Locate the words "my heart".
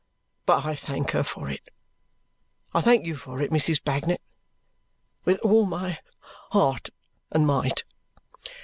5.67-6.89